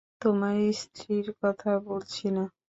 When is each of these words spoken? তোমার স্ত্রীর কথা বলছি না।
তোমার 0.21 0.55
স্ত্রীর 0.73 1.27
কথা 1.41 1.71
বলছি 1.87 2.25
না। 2.35 2.43